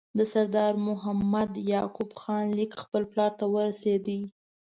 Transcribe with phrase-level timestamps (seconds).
[0.17, 4.07] د سردار محمد یعقوب خان لیک خپل پلار ته ورسېد.